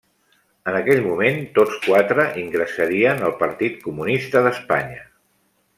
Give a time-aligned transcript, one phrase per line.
[0.69, 5.05] En aquell moment tots quatre ingressarien al Partit Comunista d'Espanya.